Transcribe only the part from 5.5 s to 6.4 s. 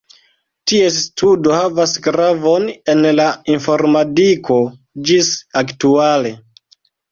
aktuale.